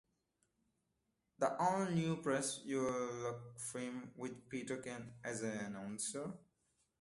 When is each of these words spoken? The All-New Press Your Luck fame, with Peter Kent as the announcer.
The 1.37 1.55
All-New 1.57 2.23
Press 2.23 2.61
Your 2.65 2.89
Luck 3.21 3.59
fame, 3.59 4.09
with 4.15 4.49
Peter 4.49 4.77
Kent 4.77 5.09
as 5.23 5.41
the 5.41 5.51
announcer. 5.63 6.33